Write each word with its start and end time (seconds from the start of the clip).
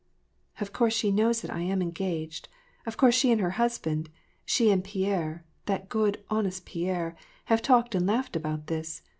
*" 0.21 0.41
Of 0.59 0.73
course 0.73 0.93
she 0.95 1.11
knows 1.11 1.41
that 1.41 1.53
I 1.53 1.61
am 1.61 1.79
engaged; 1.79 2.49
of 2.87 2.97
course 2.97 3.13
she 3.13 3.31
and 3.31 3.39
her 3.39 3.51
husband, 3.61 4.09
she 4.43 4.71
and 4.71 4.83
Pierre, 4.83 5.45
that 5.67 5.89
good, 5.89 6.23
honest 6.27 6.65
Pierre, 6.65 7.15
have 7.45 7.61
talked 7.61 7.93
and 7.93 8.07
laughed 8.07 8.35
about 8.35 8.65
this. 8.65 9.03